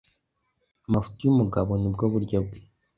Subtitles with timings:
[0.87, 2.59] Amafuti y’umugabo ni bwo buryo bwe.”